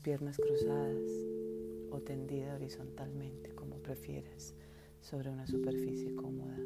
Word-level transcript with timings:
piernas 0.00 0.36
cruzadas 0.38 1.10
o 1.90 2.00
tendida 2.00 2.54
horizontalmente, 2.54 3.54
como 3.54 3.76
prefieras, 3.76 4.54
sobre 5.00 5.30
una 5.30 5.46
superficie 5.46 6.14
cómoda. 6.14 6.58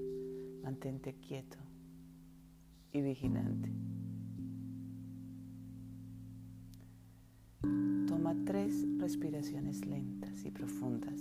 Mantente 0.62 1.14
quieto 1.14 1.58
y 2.92 3.02
vigilante. 3.02 3.70
Toma 8.06 8.34
tres 8.46 8.86
respiraciones 8.98 9.84
lentas 9.84 10.44
y 10.44 10.50
profundas. 10.50 11.20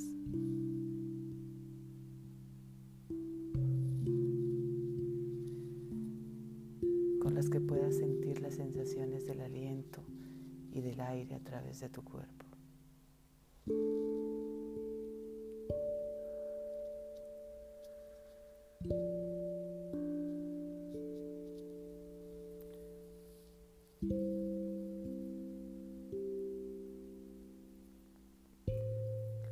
De 11.79 11.89
tu 11.89 12.03
cuerpo. 12.03 12.45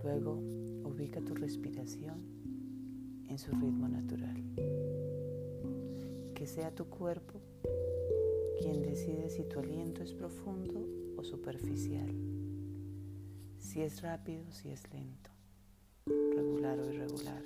Luego 0.03 0.41
ubica 0.83 1.21
tu 1.21 1.33
respiración 1.33 2.21
en 3.27 3.39
su 3.39 3.51
ritmo 3.51 3.87
natural. 3.87 4.43
Que 6.35 6.45
sea 6.45 6.73
tu 6.73 6.85
cuerpo 6.85 7.39
quien 8.59 8.81
decide 8.83 9.29
si 9.29 9.43
tu 9.43 9.59
aliento 9.59 10.03
es 10.03 10.13
profundo 10.13 11.00
superficial, 11.23 12.13
si 13.57 13.81
es 13.81 14.01
rápido 14.01 14.51
si 14.51 14.69
es 14.69 14.91
lento, 14.91 15.31
regular 16.05 16.79
o 16.79 16.91
irregular, 16.91 17.43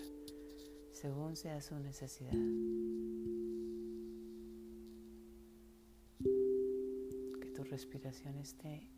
según 0.92 1.36
sea 1.36 1.62
su 1.62 1.78
necesidad. 1.80 2.32
Que 7.42 7.52
tu 7.56 7.64
respiración 7.64 8.38
esté 8.38 8.90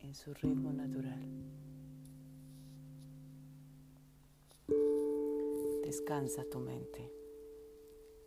en 0.00 0.14
su 0.14 0.32
ritmo 0.34 0.72
natural. 0.72 1.28
Descansa 5.84 6.44
tu 6.50 6.60
mente 6.60 7.12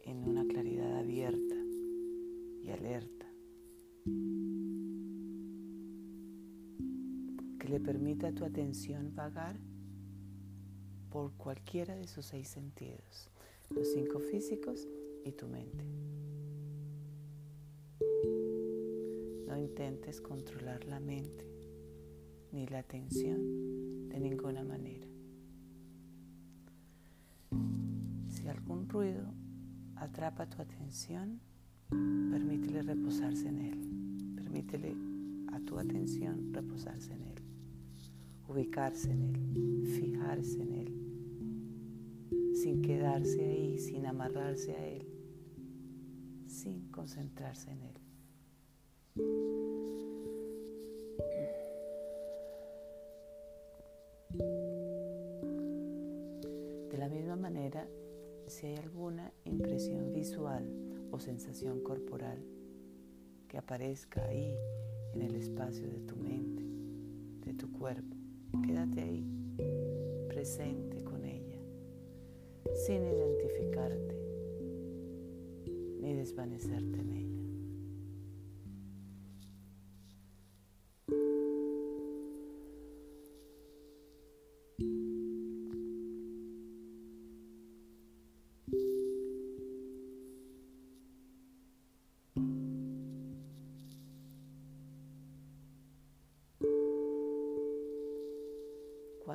en 0.03 0.17
una 0.27 0.45
claridad 0.45 0.99
abierta 0.99 1.55
y 2.61 2.69
alerta 2.69 3.25
le 7.73 7.79
permita 7.79 8.27
a 8.27 8.31
tu 8.31 8.45
atención 8.45 9.15
vagar 9.15 9.55
por 11.09 11.31
cualquiera 11.33 11.95
de 11.95 12.05
sus 12.05 12.27
seis 12.27 12.47
sentidos, 12.47 13.31
los 13.71 13.91
cinco 13.91 14.19
físicos 14.19 14.87
y 15.25 15.31
tu 15.31 15.47
mente. 15.47 15.83
No 19.47 19.57
intentes 19.57 20.21
controlar 20.21 20.85
la 20.85 20.99
mente 20.99 21.47
ni 22.51 22.67
la 22.67 22.77
atención 22.77 24.07
de 24.07 24.19
ninguna 24.19 24.63
manera. 24.63 25.07
Si 28.27 28.47
algún 28.47 28.87
ruido 28.87 29.33
atrapa 29.95 30.47
tu 30.47 30.61
atención, 30.61 31.39
permítele 31.89 32.83
reposarse 32.83 33.47
en 33.47 33.57
él. 33.57 34.35
Permítele 34.35 34.95
a 35.53 35.59
tu 35.59 35.79
atención 35.79 36.53
reposarse 36.53 37.13
en 37.13 37.23
él, 37.23 37.42
ubicarse 38.53 39.09
en 39.11 39.23
él, 39.23 39.87
fijarse 39.87 40.61
en 40.61 40.73
él, 40.73 42.53
sin 42.53 42.83
quedarse 42.83 43.43
ahí, 43.43 43.79
sin 43.79 44.05
amarrarse 44.05 44.73
a 44.73 44.87
él, 44.87 45.07
sin 46.45 46.91
concentrarse 46.91 47.71
en 47.71 47.81
él. 47.81 47.99
De 56.91 56.97
la 56.97 57.09
misma 57.09 57.35
manera, 57.35 57.87
si 58.45 58.67
hay 58.67 58.75
alguna 58.75 59.33
impresión 59.45 60.13
visual 60.13 60.63
o 61.09 61.19
sensación 61.19 61.81
corporal 61.81 62.37
que 63.47 63.57
aparezca 63.57 64.23
ahí 64.25 64.55
en 65.15 65.23
el 65.23 65.33
espacio 65.35 65.87
de 65.87 66.01
tu 66.01 66.15
mente, 66.15 66.63
de 67.47 67.53
tu 67.55 67.71
cuerpo, 67.71 68.12
quédate 68.63 69.01
ahí, 69.01 69.25
presente 70.29 71.03
con 71.03 71.23
ella, 71.25 71.59
sin 72.85 73.05
identificarte 73.05 74.15
ni 76.01 76.13
desvanecerte 76.13 76.99
en 76.99 77.11
ella. 77.11 77.42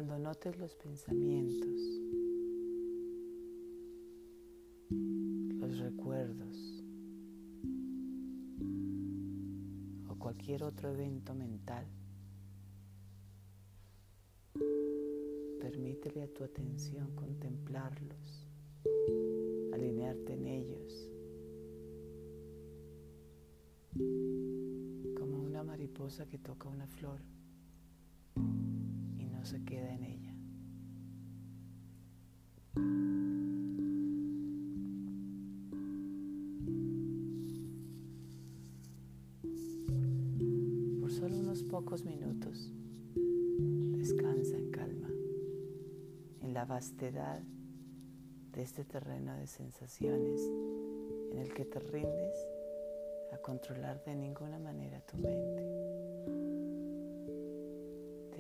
Cuando 0.08 0.30
notes 0.30 0.58
los 0.58 0.74
pensamientos, 0.74 1.82
los 4.88 5.78
recuerdos 5.80 6.82
o 10.08 10.14
cualquier 10.18 10.62
otro 10.62 10.88
evento 10.88 11.34
mental, 11.34 11.84
permítele 15.60 16.22
a 16.22 16.32
tu 16.32 16.42
atención 16.42 17.14
contemplarlos, 17.14 18.48
alinearte 19.74 20.32
en 20.32 20.46
ellos, 20.46 21.10
como 25.18 25.42
una 25.42 25.62
mariposa 25.62 26.26
que 26.26 26.38
toca 26.38 26.70
una 26.70 26.86
flor 26.86 27.20
se 29.48 29.64
queda 29.64 29.94
en 29.94 30.04
ella. 30.04 30.34
Por 41.00 41.10
solo 41.10 41.38
unos 41.38 41.62
pocos 41.62 42.04
minutos, 42.04 42.74
descansa 43.96 44.58
en 44.58 44.70
calma, 44.70 45.08
en 46.42 46.52
la 46.52 46.66
vastedad 46.66 47.40
de 48.52 48.62
este 48.62 48.84
terreno 48.84 49.34
de 49.34 49.46
sensaciones 49.46 50.42
en 51.32 51.38
el 51.38 51.54
que 51.54 51.64
te 51.64 51.78
rindes 51.78 52.36
a 53.32 53.38
controlar 53.38 54.04
de 54.04 54.14
ninguna 54.14 54.58
manera 54.58 55.00
tu 55.06 55.16
mente 55.16 55.67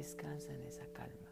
descansa 0.08 0.54
en 0.54 0.62
esa 0.62 0.86
calma. 0.94 1.28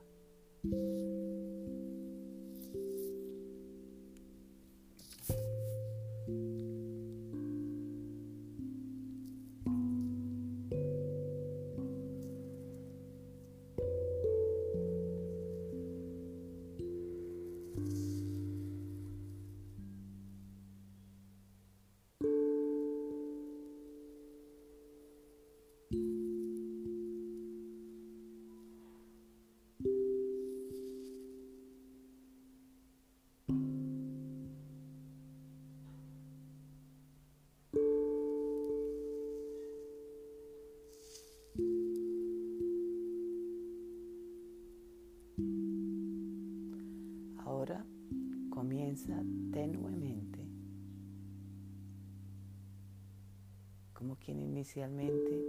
Inicialmente 54.67 55.45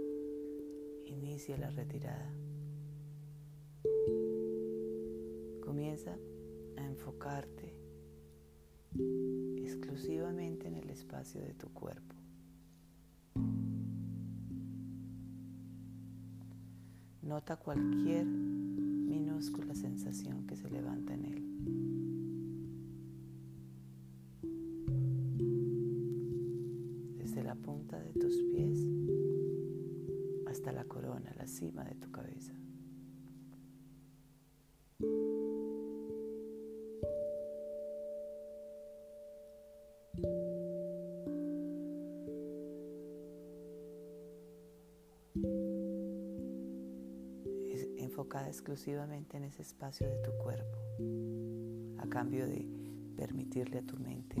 inicia 1.06 1.58
la 1.58 1.70
retirada. 1.70 2.32
Comienza 5.60 6.16
a 6.76 6.84
enfocarte 6.84 7.74
exclusivamente 9.56 10.68
en 10.68 10.76
el 10.76 10.88
espacio 10.90 11.40
de 11.40 11.52
tu 11.54 11.68
cuerpo. 11.70 12.14
Nota 17.22 17.56
cualquier 17.56 18.24
minúscula 18.24 19.74
sensación 19.74 20.46
que 20.46 20.54
se 20.54 20.70
levanta 20.70 21.14
en 21.14 21.24
él. 21.24 21.44
Desde 27.18 27.42
la 27.42 27.56
punta 27.56 27.98
de 27.98 28.12
tus 28.12 28.36
pies 28.52 28.67
la 30.78 30.84
corona, 30.84 31.34
la 31.36 31.46
cima 31.48 31.82
de 31.82 31.96
tu 31.96 32.08
cabeza. 32.12 32.52
enfocada 47.96 48.48
exclusivamente 48.48 49.36
en 49.36 49.44
ese 49.44 49.62
espacio 49.62 50.08
de 50.08 50.16
tu 50.18 50.32
cuerpo, 50.38 50.78
a 51.98 52.08
cambio 52.08 52.46
de 52.46 52.66
permitirle 53.16 53.78
a 53.78 53.82
tu 53.82 53.96
mente 53.96 54.36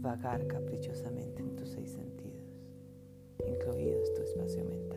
vagar 0.00 0.46
caprichosamente 0.46 1.42
en 1.42 1.56
tus 1.56 1.70
seis 1.70 1.92
sentidos, 1.92 2.50
incluidos 3.46 4.12
tu 4.14 4.22
espacio 4.22 4.64
mental. 4.64 4.87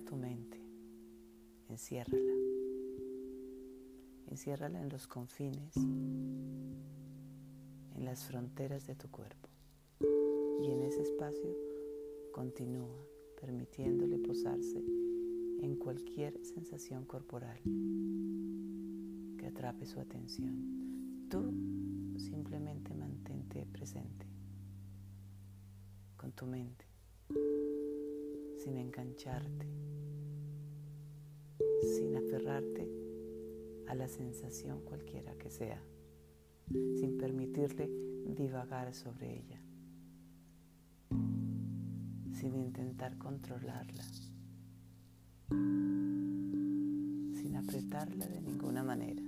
Tu 0.00 0.16
mente, 0.16 0.60
enciérrala. 1.68 2.32
Enciérrala 4.26 4.80
en 4.80 4.88
los 4.88 5.06
confines, 5.06 5.76
en 5.76 6.74
las 8.04 8.24
fronteras 8.24 8.86
de 8.86 8.96
tu 8.96 9.08
cuerpo. 9.08 9.48
Y 10.62 10.70
en 10.70 10.82
ese 10.82 11.02
espacio 11.02 11.54
continúa 12.32 13.06
permitiéndole 13.40 14.18
posarse 14.18 14.82
en 15.62 15.76
cualquier 15.76 16.44
sensación 16.44 17.04
corporal 17.04 17.60
que 19.38 19.46
atrape 19.46 19.86
su 19.86 20.00
atención. 20.00 21.28
Tú 21.30 21.52
simplemente 22.18 22.92
mantente 22.94 23.64
presente 23.66 24.26
con 26.16 26.32
tu 26.32 26.46
mente, 26.46 26.84
sin 28.64 28.78
engancharte, 28.78 29.66
sin 31.82 32.16
aferrarte 32.16 32.88
a 33.88 33.94
la 33.94 34.08
sensación 34.08 34.80
cualquiera 34.80 35.34
que 35.36 35.50
sea, 35.50 35.82
sin 36.70 37.18
permitirle 37.18 37.90
divagar 38.26 38.94
sobre 38.94 39.36
ella, 39.38 39.60
sin 42.32 42.56
intentar 42.56 43.18
controlarla, 43.18 44.04
sin 47.34 47.56
apretarla 47.56 48.26
de 48.26 48.40
ninguna 48.40 48.82
manera. 48.82 49.22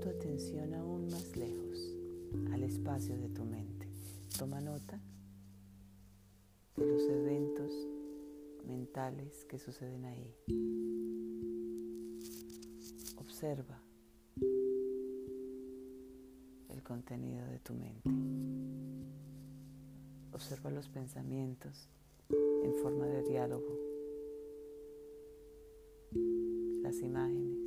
Tu 0.00 0.10
atención 0.10 0.74
aún 0.74 1.08
más 1.08 1.34
lejos, 1.34 1.96
al 2.52 2.62
espacio 2.64 3.16
de 3.16 3.28
tu 3.30 3.44
mente. 3.44 3.88
Toma 4.36 4.60
nota 4.60 5.00
de 6.76 6.84
los 6.84 7.02
eventos 7.08 7.72
mentales 8.66 9.46
que 9.46 9.58
suceden 9.58 10.04
ahí. 10.04 10.34
Observa 13.16 13.80
el 16.68 16.82
contenido 16.82 17.46
de 17.46 17.60
tu 17.60 17.72
mente. 17.72 18.10
Observa 20.32 20.70
los 20.70 20.88
pensamientos 20.88 21.88
en 22.28 22.74
forma 22.82 23.06
de 23.06 23.22
diálogo, 23.22 23.78
las 26.82 27.00
imágenes 27.00 27.63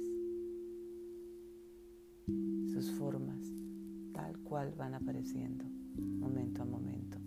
tal 4.18 4.36
cual 4.40 4.74
van 4.76 4.96
apareciendo 4.96 5.64
momento 5.96 6.64
a 6.64 6.66
momento, 6.66 7.20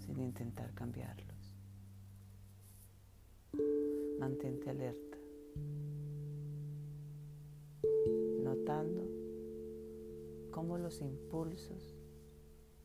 sin 0.00 0.18
intentar 0.18 0.74
cambiarlos. 0.74 1.54
Mantente 4.18 4.70
alerta, 4.70 5.18
notando 8.42 9.08
cómo 10.50 10.78
los 10.78 11.00
impulsos 11.00 11.94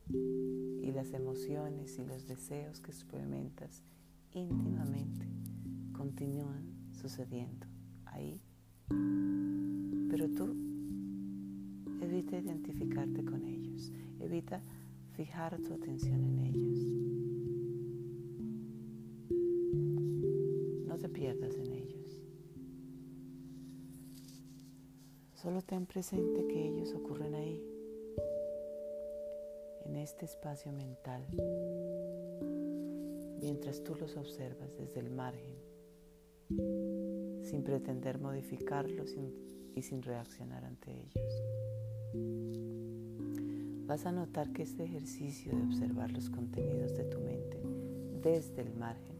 y 0.08 0.92
las 0.92 1.12
emociones 1.14 1.98
y 1.98 2.04
los 2.04 2.28
deseos 2.28 2.80
que 2.80 2.92
experimentas 2.92 3.82
íntimamente 4.30 5.26
continúan 5.92 6.92
sucediendo 6.92 7.66
ahí. 8.04 8.40
Pero 10.08 10.28
tú 10.30 10.73
Evita 12.14 12.38
identificarte 12.38 13.24
con 13.24 13.44
ellos. 13.44 13.90
Evita 14.20 14.62
fijar 15.16 15.58
tu 15.58 15.74
atención 15.74 16.22
en 16.22 16.38
ellos. 16.38 16.78
No 20.86 20.96
te 20.96 21.08
pierdas 21.08 21.56
en 21.56 21.72
ellos. 21.72 22.22
Solo 25.34 25.60
ten 25.62 25.86
presente 25.86 26.46
que 26.46 26.68
ellos 26.68 26.94
ocurren 26.94 27.34
ahí, 27.34 27.60
en 29.84 29.96
este 29.96 30.26
espacio 30.26 30.70
mental, 30.70 31.26
mientras 33.40 33.82
tú 33.82 33.96
los 33.96 34.16
observas 34.16 34.72
desde 34.76 35.00
el 35.00 35.10
margen, 35.10 35.56
sin 37.42 37.64
pretender 37.64 38.20
modificarlos 38.20 39.16
y 39.74 39.82
sin 39.82 40.02
reaccionar 40.02 40.64
ante 40.64 40.90
ellos. 40.92 41.42
Vas 43.86 44.06
a 44.06 44.12
notar 44.12 44.52
que 44.52 44.62
este 44.62 44.84
ejercicio 44.84 45.54
de 45.54 45.62
observar 45.62 46.10
los 46.10 46.30
contenidos 46.30 46.96
de 46.96 47.04
tu 47.04 47.20
mente 47.20 47.60
desde 48.22 48.62
el 48.62 48.74
margen 48.74 49.18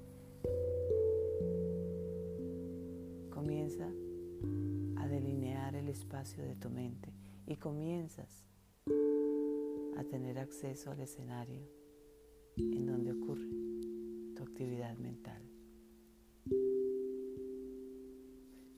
comienza 3.31 3.87
a 4.97 5.07
delinear 5.07 5.75
el 5.75 5.89
espacio 5.89 6.43
de 6.43 6.57
tu 6.57 6.71
mente 6.71 7.13
y 7.47 7.57
comienzas 7.57 8.47
a 9.99 10.05
tener 10.05 10.39
acceso 10.39 10.91
al 10.91 11.01
escenario 11.01 11.63
en 12.57 12.87
donde 12.87 13.13
ocurre 13.13 13.51
tu 14.35 14.43
actividad 14.45 14.97
mental 14.97 15.43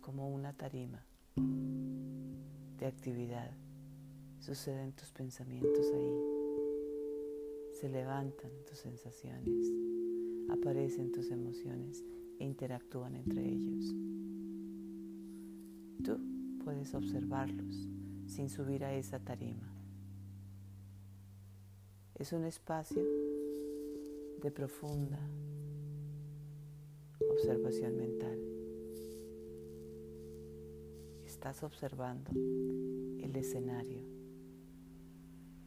como 0.01 0.35
una 0.35 0.53
tarima 0.53 1.05
de 1.37 2.87
actividad 2.87 3.51
Suceden 4.47 4.93
tus 4.93 5.11
pensamientos 5.11 5.91
ahí. 5.93 6.23
Se 7.73 7.89
levantan 7.89 8.53
tus 8.69 8.79
sensaciones. 8.79 9.73
Aparecen 10.49 11.11
tus 11.11 11.33
emociones 11.33 12.05
e 12.39 12.45
interactúan 12.45 13.17
entre 13.17 13.45
ellos. 13.45 13.93
Tú 16.05 16.17
puedes 16.63 16.95
observarlos 16.95 17.89
sin 18.27 18.49
subir 18.49 18.85
a 18.85 18.95
esa 18.95 19.19
tarima. 19.19 19.69
Es 22.15 22.33
un 22.33 22.45
espacio 22.45 23.03
de 24.43 24.51
profunda 24.53 25.19
observación 27.33 27.97
mental. 27.97 28.46
Estás 31.47 31.63
observando 31.63 32.33
el 32.33 33.37
escenario 33.37 34.01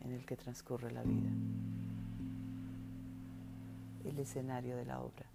en 0.01 0.11
el 0.11 0.25
que 0.25 0.35
transcurre 0.35 0.91
la 0.91 1.03
vida, 1.03 1.29
el 4.03 4.19
escenario 4.19 4.75
de 4.75 4.83
la 4.83 4.99
obra. 4.99 5.25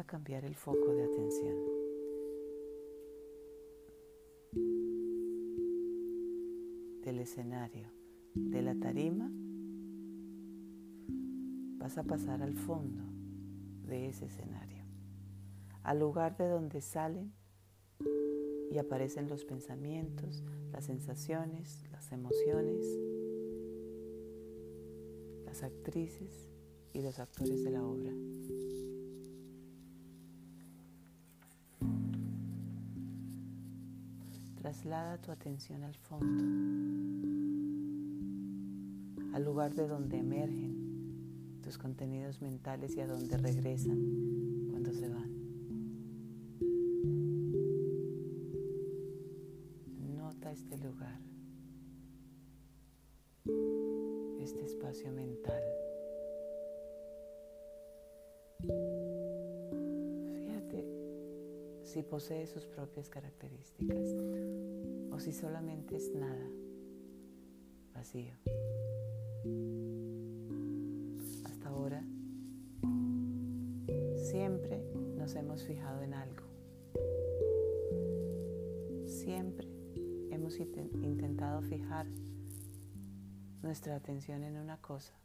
A 0.00 0.04
cambiar 0.04 0.44
el 0.44 0.54
foco 0.54 0.92
de 0.94 1.04
atención. 1.04 1.56
Del 7.02 7.20
escenario, 7.20 7.88
de 8.34 8.62
la 8.62 8.74
tarima, 8.74 9.30
vas 11.78 11.96
a 11.98 12.02
pasar 12.02 12.42
al 12.42 12.54
fondo 12.54 13.04
de 13.86 14.08
ese 14.08 14.26
escenario, 14.26 14.84
al 15.82 16.00
lugar 16.00 16.36
de 16.36 16.48
donde 16.48 16.80
salen 16.80 17.32
y 18.70 18.78
aparecen 18.78 19.28
los 19.28 19.44
pensamientos, 19.44 20.42
las 20.72 20.84
sensaciones, 20.84 21.84
las 21.92 22.12
emociones, 22.12 22.84
las 25.44 25.62
actrices 25.62 26.50
y 26.92 27.02
los 27.02 27.18
actores 27.18 27.62
de 27.62 27.70
la 27.70 27.84
obra. 27.84 28.12
Traslada 34.66 35.16
tu 35.18 35.30
atención 35.30 35.84
al 35.84 35.94
fondo, 35.94 36.42
al 39.32 39.44
lugar 39.44 39.72
de 39.76 39.86
donde 39.86 40.18
emergen 40.18 41.60
tus 41.62 41.78
contenidos 41.78 42.42
mentales 42.42 42.96
y 42.96 43.00
a 43.00 43.06
donde 43.06 43.36
regresan 43.36 44.45
si 61.96 62.02
posee 62.02 62.46
sus 62.46 62.66
propias 62.66 63.08
características 63.08 64.06
o 65.10 65.18
si 65.18 65.32
solamente 65.32 65.96
es 65.96 66.12
nada, 66.14 66.46
vacío. 67.94 68.34
Hasta 71.46 71.68
ahora 71.70 72.04
siempre 74.14 74.84
nos 75.16 75.34
hemos 75.36 75.64
fijado 75.64 76.02
en 76.02 76.12
algo. 76.12 76.42
Siempre 79.06 79.66
hemos 80.30 80.60
intentado 80.60 81.62
fijar 81.62 82.06
nuestra 83.62 83.96
atención 83.96 84.44
en 84.44 84.58
una 84.58 84.82
cosa, 84.82 85.18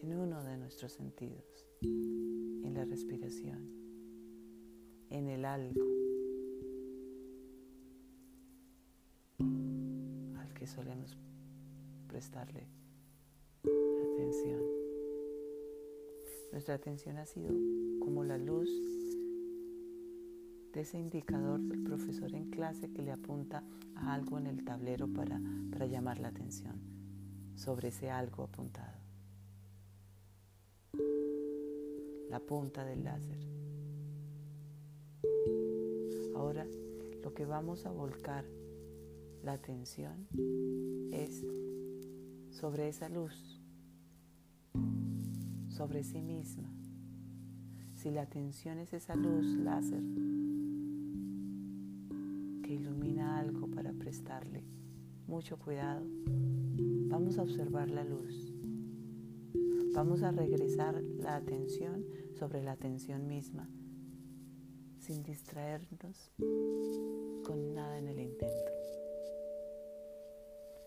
en 0.00 0.14
uno 0.14 0.44
de 0.44 0.56
nuestros 0.58 0.92
sentidos, 0.92 1.66
en 1.82 2.72
la 2.72 2.84
respiración 2.84 3.79
en 5.10 5.28
el 5.28 5.44
algo 5.44 5.82
al 10.38 10.54
que 10.54 10.66
solemos 10.66 11.16
prestarle 12.08 12.66
atención. 14.20 14.62
Nuestra 16.52 16.74
atención 16.74 17.16
ha 17.18 17.26
sido 17.26 17.50
como 18.00 18.24
la 18.24 18.38
luz 18.38 18.68
de 20.72 20.80
ese 20.82 20.98
indicador 20.98 21.60
del 21.60 21.82
profesor 21.82 22.34
en 22.34 22.50
clase 22.50 22.92
que 22.92 23.02
le 23.02 23.12
apunta 23.12 23.64
a 23.94 24.14
algo 24.14 24.38
en 24.38 24.46
el 24.46 24.64
tablero 24.64 25.08
para, 25.12 25.40
para 25.70 25.86
llamar 25.86 26.18
la 26.20 26.28
atención 26.28 26.80
sobre 27.56 27.88
ese 27.88 28.10
algo 28.10 28.44
apuntado. 28.44 28.98
La 32.30 32.40
punta 32.40 32.84
del 32.84 33.04
láser. 33.04 33.59
Ahora 36.40 36.66
lo 37.22 37.34
que 37.34 37.44
vamos 37.44 37.84
a 37.84 37.90
volcar 37.90 38.46
la 39.42 39.52
atención 39.52 40.26
es 41.12 41.44
sobre 42.48 42.88
esa 42.88 43.10
luz, 43.10 43.60
sobre 45.68 46.02
sí 46.02 46.22
misma. 46.22 46.72
Si 47.92 48.10
la 48.10 48.22
atención 48.22 48.78
es 48.78 48.94
esa 48.94 49.16
luz 49.16 49.44
láser 49.58 50.02
que 52.62 52.72
ilumina 52.72 53.38
algo 53.38 53.68
para 53.68 53.92
prestarle 53.92 54.64
mucho 55.26 55.58
cuidado, 55.58 56.06
vamos 57.10 57.36
a 57.36 57.42
observar 57.42 57.90
la 57.90 58.02
luz. 58.02 58.50
Vamos 59.92 60.22
a 60.22 60.32
regresar 60.32 61.02
la 61.02 61.36
atención 61.36 62.06
sobre 62.32 62.62
la 62.62 62.72
atención 62.72 63.26
misma 63.26 63.68
sin 65.00 65.22
distraernos 65.22 66.30
con 67.44 67.74
nada 67.74 67.98
en 67.98 68.08
el 68.08 68.20
intento, 68.20 68.70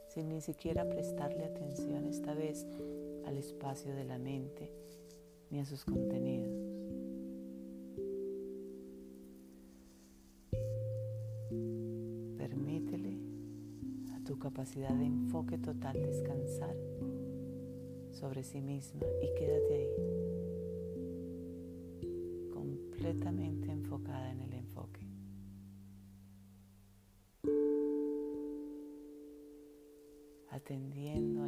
sin 0.07 0.29
ni 0.29 0.39
siquiera 0.39 0.87
prestarle 0.87 1.43
atención 1.43 2.05
esta 2.05 2.33
vez 2.33 2.65
al 3.25 3.37
espacio 3.37 3.93
de 3.95 4.03
la 4.03 4.19
mente 4.19 4.71
ni 5.49 5.59
a 5.59 5.65
sus 5.65 5.83
contenidos. 5.83 6.53
Permítele 12.37 13.17
a 14.15 14.23
tu 14.23 14.37
capacidad 14.37 14.93
de 14.93 15.05
enfoque 15.05 15.57
total 15.57 16.01
descansar 16.01 16.75
sobre 18.11 18.43
sí 18.43 18.61
misma 18.61 19.05
y 19.21 19.33
quédate 19.33 19.73
ahí 19.73 20.42
completamente 23.03 23.69
enfocada 23.69 24.31
en 24.31 24.39
el 24.39 24.53
enfoque. 24.53 25.05
Atendiendo 30.49 31.42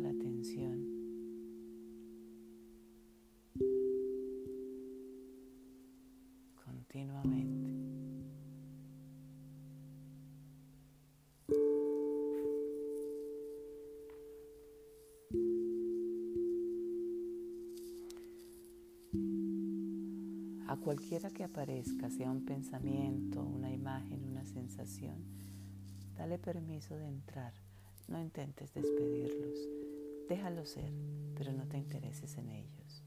cualquiera 20.77 21.29
que 21.29 21.44
aparezca, 21.44 22.10
sea 22.10 22.32
un 22.32 22.46
pensamiento, 22.46 23.44
una 23.44 23.72
imagen, 23.72 24.24
una 24.24 24.46
sensación, 24.46 25.24
dale 26.15 26.38
permiso 26.39 26.98
de 26.98 27.08
entrar. 27.08 27.53
No 28.08 28.22
intentes 28.22 28.74
despedirlos. 28.74 29.58
Déjalos 30.29 30.70
ser, 30.70 30.91
pero 31.36 31.53
no 31.53 31.67
te 31.67 31.77
intereses 31.77 32.38
en 32.38 32.50
ellos. 32.50 33.03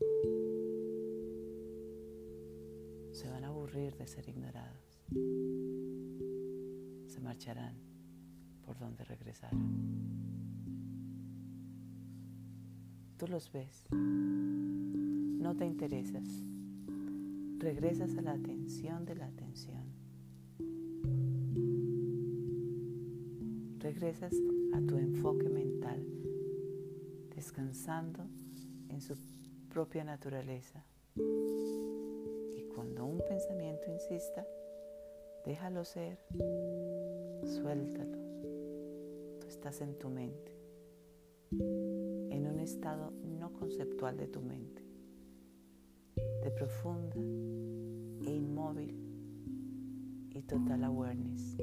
Se 3.12 3.28
van 3.28 3.44
a 3.44 3.48
aburrir 3.48 3.96
de 3.96 4.06
ser 4.06 4.28
ignorados. 4.28 5.02
Se 7.06 7.20
marcharán 7.20 7.76
por 8.64 8.78
donde 8.78 9.04
regresaron. 9.04 9.98
Tú 13.16 13.26
los 13.26 13.50
ves. 13.50 13.86
No 13.90 15.56
te 15.56 15.66
interesas. 15.66 16.24
Regresas 17.58 18.16
a 18.16 18.22
la 18.22 18.34
atención 18.34 19.04
de 19.04 19.16
la 19.16 19.26
atención. 19.26 19.82
Regresas 23.80 24.32
a 24.74 24.80
tu 24.80 24.96
enfoque 24.96 25.48
mental, 25.48 26.06
descansando 27.34 28.24
en 28.88 29.00
su 29.00 29.16
propia 29.68 30.04
naturaleza. 30.04 30.84
Y 31.16 32.62
cuando 32.74 33.04
un 33.04 33.20
pensamiento 33.28 33.90
insista, 33.90 34.46
déjalo 35.44 35.84
ser, 35.84 36.18
suéltalo. 37.42 38.18
Tú 39.40 39.48
estás 39.48 39.80
en 39.80 39.98
tu 39.98 40.08
mente, 40.10 40.52
en 41.50 42.46
un 42.46 42.60
estado 42.60 43.10
no 43.24 43.52
conceptual 43.52 44.16
de 44.16 44.28
tu 44.28 44.40
mente, 44.40 44.87
de 46.48 46.54
profunda 46.54 47.16
e 48.26 48.34
inmóvil 48.34 48.96
y 50.30 50.42
total 50.42 50.84
awareness. 50.84 51.56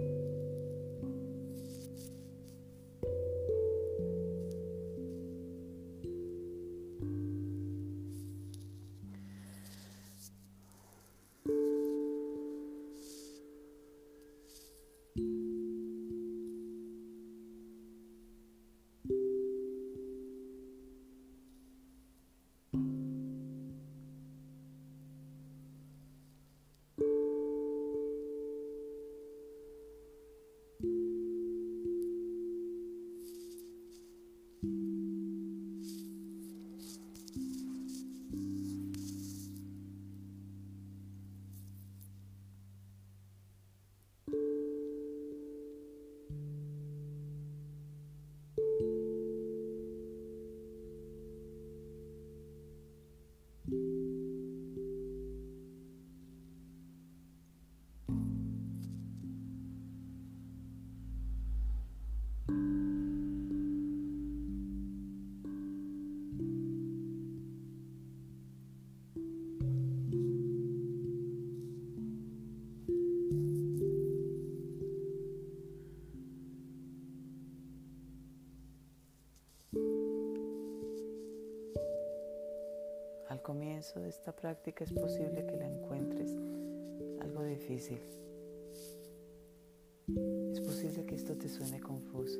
Comienzo 83.46 84.00
de 84.00 84.10
esta 84.10 84.36
práctica 84.36 84.84
es 84.84 84.92
posible 84.92 85.46
que 85.46 85.56
la 85.56 85.68
encuentres 85.68 86.32
algo 87.22 87.44
difícil. 87.44 88.00
Es 90.52 90.60
posible 90.62 91.06
que 91.06 91.14
esto 91.14 91.36
te 91.38 91.48
suene 91.48 91.80
confuso. 91.80 92.40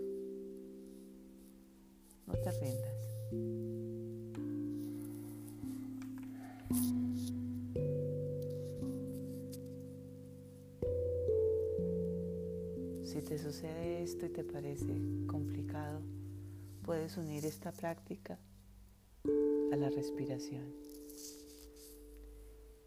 No 2.26 2.34
te 2.34 2.52
rindas. 2.54 3.06
Si 13.04 13.22
te 13.22 13.38
sucede 13.38 14.02
esto 14.02 14.26
y 14.26 14.30
te 14.30 14.44
parece 14.44 15.00
complicado, 15.28 16.02
puedes 16.82 17.16
unir 17.18 17.46
esta 17.46 17.72
práctica 17.72 18.40
a 19.72 19.76
la 19.76 19.92
respiración. 19.92 20.85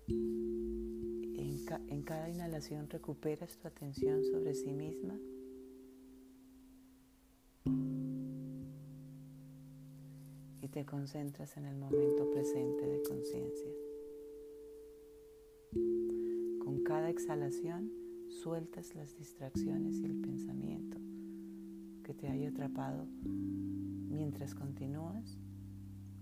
En, 0.08 2.02
cada 2.04 2.30
inhalación 2.30 2.88
recuperas 2.88 3.58
tu 3.58 3.68
atención 3.68 4.24
sobre 4.24 4.54
sí 4.54 4.72
misma. 4.72 5.18
Y 10.62 10.68
te 10.68 10.84
concentras 10.86 11.56
en 11.56 11.66
el 11.66 11.76
momento 11.76 12.30
presente 12.30 12.86
de 12.86 13.02
conciencia. 13.02 13.70
Con 16.64 16.82
cada 16.84 17.10
exhalación 17.10 17.92
sueltas 18.30 18.94
las 18.94 19.16
distracciones 19.16 19.96
y 19.96 20.04
el 20.04 20.20
pensamiento 20.20 20.98
que 22.02 22.14
te 22.14 22.28
haya 22.28 22.48
atrapado 22.48 23.06
mientras 23.24 24.54
continúas 24.54 25.38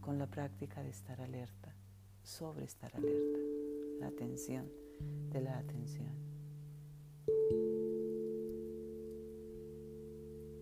con 0.01 0.18
la 0.18 0.29
práctica 0.29 0.83
de 0.83 0.90
estar 0.90 1.20
alerta, 1.20 1.75
sobre 2.22 2.64
estar 2.64 2.94
alerta 2.96 3.65
la 4.00 4.09
atención 4.09 4.66
de 5.30 5.40
la 5.40 5.59
atención. 5.59 6.12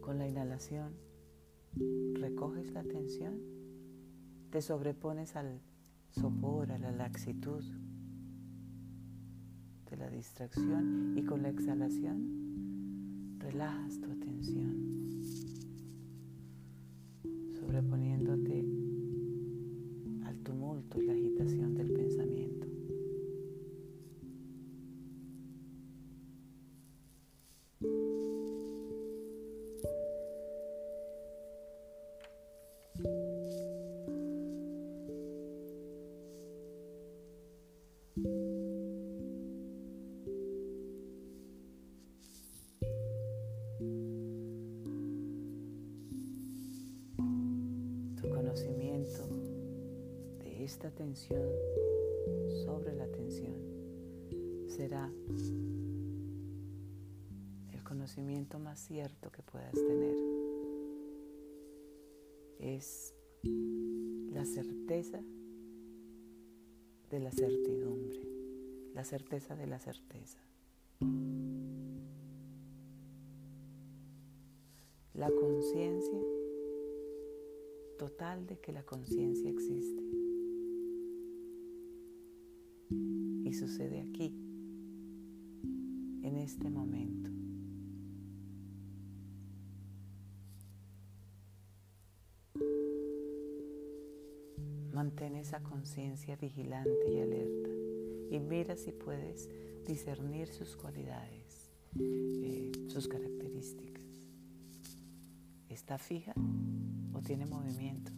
Con 0.01 0.19
la 0.19 0.29
inhalación 0.29 0.95
recoges 2.15 2.71
la 2.73 2.81
atención, 2.81 3.41
te 4.51 4.63
sobrepones 4.63 5.37
al 5.37 5.61
sopor, 6.11 6.71
a 6.71 6.79
la 6.79 6.93
laxitud 6.93 7.65
de 9.91 9.97
la 9.97 10.09
distracción 10.11 11.15
y 11.17 11.25
con 11.25 11.43
la 11.43 11.49
exhalación 11.49 13.39
relajas 13.39 14.01
tu 14.01 14.11
atención, 14.11 15.23
sobreponiéndote 17.59 18.04
esta 50.89 51.03
sobre 52.67 52.95
la 52.95 53.05
atención 53.05 53.57
será 54.67 55.11
el 57.73 57.83
conocimiento 57.83 58.59
más 58.59 58.81
cierto 58.81 59.33
que 59.33 59.43
puedas 59.43 59.73
tener. 59.73 60.15
Es 62.59 63.15
la 64.31 64.45
certeza 64.45 65.23
de 67.09 67.19
la 67.19 67.33
certidumbre, 67.33 68.21
la 68.93 69.05
certeza 69.05 69.57
de 69.57 69.67
la 69.67 69.79
certeza. 69.79 70.39
La 75.15 75.31
conciencia 75.31 76.21
total 77.99 78.47
de 78.47 78.59
que 78.59 78.73
la 78.73 78.83
conciencia 78.83 79.49
existe. 79.49 80.24
Sucede 83.55 84.01
aquí, 84.01 84.35
en 86.23 86.37
este 86.37 86.69
momento. 86.71 87.31
Mantén 94.93 95.37
esa 95.37 95.61
conciencia 95.63 96.37
vigilante 96.37 97.11
y 97.11 97.21
alerta 97.21 97.71
y 98.31 98.39
mira 98.39 98.77
si 98.77 98.93
puedes 98.93 99.49
discernir 99.87 100.49
sus 100.49 100.77
cualidades, 100.77 101.71
eh, 101.99 102.73
sus 102.89 103.07
características. 103.09 104.05
¿Está 105.69 105.99
fija 105.99 106.33
o 107.13 107.21
tiene 107.21 107.45
movimiento? 107.45 108.14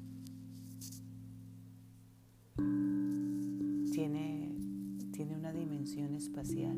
Dimensión 5.87 6.15
espacial? 6.17 6.77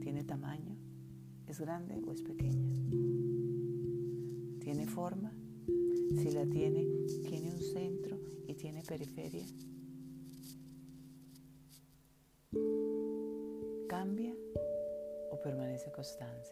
¿Tiene 0.00 0.24
tamaño? 0.24 0.76
¿Es 1.46 1.60
grande 1.60 2.00
o 2.06 2.10
es 2.10 2.22
pequeña? 2.22 2.66
¿Tiene 4.60 4.86
forma? 4.86 5.30
Si 6.16 6.30
la 6.30 6.46
tiene, 6.46 6.86
¿tiene 7.28 7.50
un 7.50 7.60
centro 7.60 8.18
y 8.46 8.54
tiene 8.54 8.82
periferia? 8.82 9.44
¿Cambia 13.88 14.34
o 15.30 15.40
permanece 15.42 15.92
constante? 15.92 16.48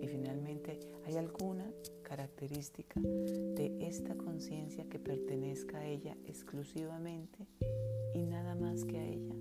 Y 0.00 0.06
finalmente, 0.06 0.80
¿hay 1.04 1.16
alguna 1.16 1.53
de 2.46 3.78
esta 3.80 4.14
conciencia 4.16 4.86
que 4.90 4.98
pertenezca 4.98 5.78
a 5.78 5.86
ella 5.86 6.14
exclusivamente 6.26 7.46
y 8.14 8.26
nada 8.26 8.54
más 8.54 8.84
que 8.84 8.98
a 8.98 9.06
ella? 9.06 9.34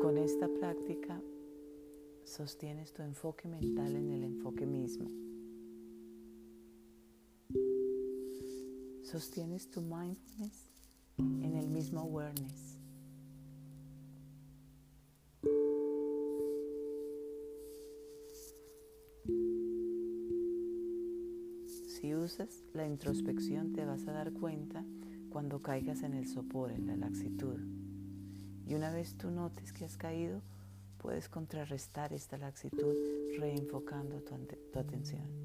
Con 0.00 0.18
esta 0.18 0.48
práctica 0.48 1.20
sostienes 2.24 2.92
tu 2.92 3.02
enfoque 3.02 3.48
mental 3.48 3.96
en 3.96 4.10
el 4.10 4.22
enfoque 4.22 4.66
mismo. 4.66 5.31
Sostienes 9.12 9.70
tu 9.70 9.82
mindfulness 9.82 10.70
en 11.18 11.54
el 11.56 11.68
mismo 11.68 12.00
awareness. 12.00 12.78
Si 21.88 22.14
usas 22.14 22.64
la 22.72 22.86
introspección 22.86 23.74
te 23.74 23.84
vas 23.84 24.08
a 24.08 24.12
dar 24.12 24.32
cuenta 24.32 24.82
cuando 25.28 25.60
caigas 25.60 26.02
en 26.04 26.14
el 26.14 26.26
sopor, 26.26 26.72
en 26.72 26.86
la 26.86 26.96
laxitud. 26.96 27.60
Y 28.66 28.72
una 28.72 28.90
vez 28.90 29.18
tú 29.18 29.30
notes 29.30 29.74
que 29.74 29.84
has 29.84 29.98
caído, 29.98 30.40
puedes 30.96 31.28
contrarrestar 31.28 32.14
esta 32.14 32.38
laxitud 32.38 32.94
reenfocando 33.36 34.22
tu, 34.22 34.34
tu 34.72 34.78
atención. 34.78 35.41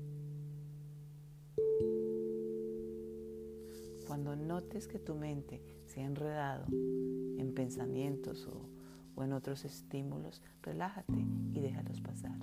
Cuando 4.18 4.36
notes 4.36 4.88
que 4.88 4.98
tu 4.98 5.14
mente 5.14 5.62
se 5.86 6.02
ha 6.02 6.06
enredado 6.06 6.66
en 6.72 7.54
pensamientos 7.54 8.48
o, 8.48 9.24
en 9.24 9.32
otros 9.32 9.64
estímulos, 9.64 10.42
relájate 10.64 11.24
y 11.54 11.60
déjalos 11.60 12.02
pasar. 12.02 12.36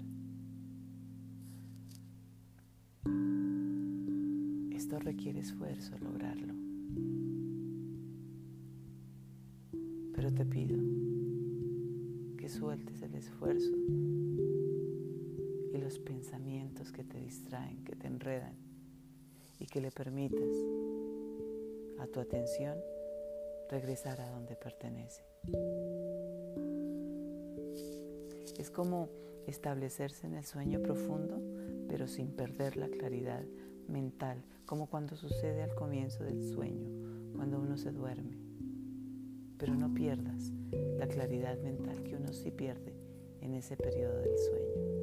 Esto 4.70 5.00
requiere 5.00 5.40
esfuerzo 5.40 5.98
lograrlo. 5.98 6.54
Pero 10.14 10.32
te 10.32 10.46
pido 10.46 10.78
que 12.36 12.48
sueltes 12.48 13.02
el 13.02 13.16
esfuerzo 13.16 13.74
y 15.72 15.78
los 15.78 15.98
pensamientos 15.98 16.92
que 16.92 17.02
te 17.02 17.18
distraen, 17.18 17.82
que 17.82 17.96
te 17.96 18.06
enredan 18.06 18.54
y 19.58 19.66
que 19.66 19.80
le 19.80 19.90
permitas 19.90 20.54
a 21.98 22.06
tu 22.06 22.20
atención 22.20 22.78
regresar 23.68 24.20
a 24.20 24.30
donde 24.30 24.56
pertenece. 24.56 25.24
Es 28.58 28.70
como 28.70 29.08
establecerse 29.46 30.26
en 30.26 30.34
el 30.34 30.44
sueño 30.44 30.80
profundo, 30.80 31.40
pero 31.88 32.06
sin 32.06 32.32
perder 32.32 32.76
la 32.76 32.88
claridad 32.88 33.44
mental, 33.88 34.44
como 34.66 34.88
cuando 34.88 35.16
sucede 35.16 35.62
al 35.62 35.74
comienzo 35.74 36.24
del 36.24 36.42
sueño, 36.42 37.34
cuando 37.34 37.58
uno 37.58 37.76
se 37.76 37.92
duerme. 37.92 38.38
Pero 39.58 39.74
no 39.74 39.92
pierdas 39.92 40.52
la 40.98 41.06
claridad 41.06 41.58
mental 41.58 42.02
que 42.02 42.16
uno 42.16 42.32
sí 42.32 42.50
pierde 42.50 42.94
en 43.40 43.54
ese 43.54 43.76
periodo 43.76 44.18
del 44.18 44.38
sueño. 44.38 44.93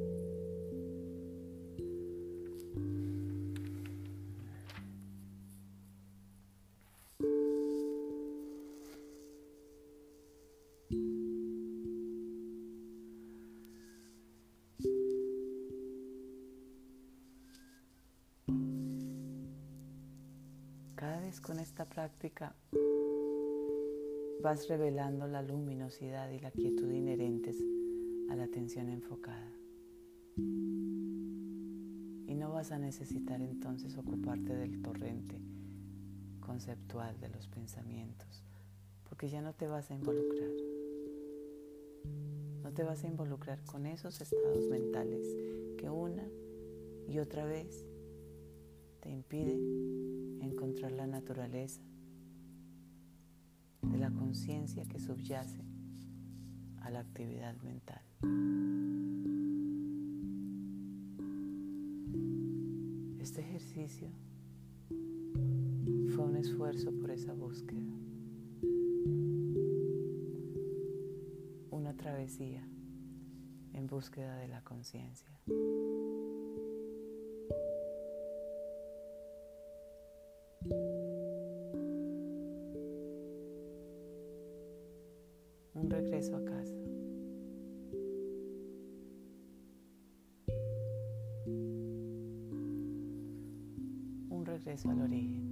Con 21.40 21.58
esta 21.58 21.84
práctica 21.86 22.54
vas 24.42 24.68
revelando 24.68 25.26
la 25.26 25.40
luminosidad 25.40 26.30
y 26.30 26.40
la 26.40 26.50
quietud 26.50 26.90
inherentes 26.90 27.56
a 28.28 28.36
la 28.36 28.44
atención 28.44 28.88
enfocada. 28.88 29.52
Y 32.26 32.34
no 32.34 32.52
vas 32.52 32.72
a 32.72 32.78
necesitar 32.78 33.40
entonces 33.40 33.96
ocuparte 33.96 34.54
del 34.54 34.82
torrente 34.82 35.40
conceptual 36.40 37.18
de 37.20 37.28
los 37.28 37.46
pensamientos, 37.46 38.42
porque 39.08 39.28
ya 39.28 39.40
no 39.40 39.54
te 39.54 39.68
vas 39.68 39.90
a 39.90 39.94
involucrar. 39.94 40.50
No 42.62 42.72
te 42.72 42.82
vas 42.82 43.04
a 43.04 43.08
involucrar 43.08 43.64
con 43.64 43.86
esos 43.86 44.20
estados 44.20 44.68
mentales 44.68 45.26
que 45.78 45.88
una 45.88 46.24
y 47.08 47.18
otra 47.20 47.44
vez 47.44 47.86
te 49.00 49.10
impiden 49.10 50.01
encontrar 50.42 50.92
la 50.92 51.06
naturaleza 51.06 51.80
de 53.82 53.98
la 53.98 54.10
conciencia 54.10 54.84
que 54.84 54.98
subyace 54.98 55.62
a 56.80 56.90
la 56.90 57.00
actividad 57.00 57.56
mental. 57.62 58.02
Este 63.20 63.40
ejercicio 63.40 64.08
fue 64.88 66.24
un 66.24 66.36
esfuerzo 66.36 66.92
por 66.92 67.10
esa 67.10 67.32
búsqueda, 67.32 67.92
una 71.70 71.94
travesía 71.96 72.66
en 73.72 73.86
búsqueda 73.86 74.36
de 74.36 74.48
la 74.48 74.62
conciencia. 74.62 75.32
Origen. 94.84 95.42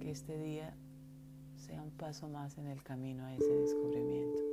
Que 0.00 0.10
este 0.10 0.38
día 0.38 0.74
sea 1.56 1.82
un 1.82 1.90
paso 1.90 2.28
más 2.28 2.56
en 2.56 2.66
el 2.66 2.82
camino 2.82 3.24
a 3.26 3.34
ese 3.34 3.52
descubrimiento. 3.52 4.47